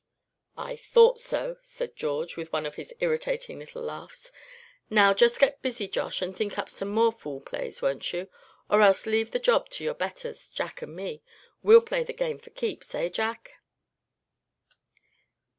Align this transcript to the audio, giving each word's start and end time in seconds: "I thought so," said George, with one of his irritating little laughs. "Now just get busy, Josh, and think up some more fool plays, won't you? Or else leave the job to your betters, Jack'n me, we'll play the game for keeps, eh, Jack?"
"I 0.57 0.77
thought 0.77 1.19
so," 1.19 1.57
said 1.61 1.95
George, 1.95 2.35
with 2.35 2.51
one 2.51 2.65
of 2.65 2.73
his 2.73 2.91
irritating 3.01 3.59
little 3.59 3.83
laughs. 3.83 4.31
"Now 4.89 5.13
just 5.13 5.39
get 5.39 5.61
busy, 5.61 5.87
Josh, 5.87 6.23
and 6.23 6.35
think 6.35 6.57
up 6.57 6.71
some 6.71 6.87
more 6.87 7.11
fool 7.11 7.39
plays, 7.39 7.83
won't 7.83 8.11
you? 8.11 8.27
Or 8.67 8.81
else 8.81 9.05
leave 9.05 9.29
the 9.29 9.37
job 9.37 9.69
to 9.69 9.83
your 9.83 9.93
betters, 9.93 10.49
Jack'n 10.49 10.95
me, 10.95 11.21
we'll 11.61 11.81
play 11.81 12.03
the 12.03 12.13
game 12.13 12.39
for 12.39 12.49
keeps, 12.49 12.95
eh, 12.95 13.09
Jack?" 13.09 13.59